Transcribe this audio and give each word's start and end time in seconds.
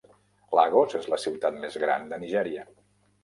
Lagos 0.59 0.95
és 0.99 1.05
la 1.11 1.19
ciutat 1.25 1.59
més 1.65 1.77
gran 1.83 2.09
de 2.13 2.21
Nigèria. 2.25 2.65